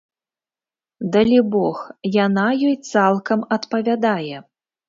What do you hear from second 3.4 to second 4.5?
адпавядае.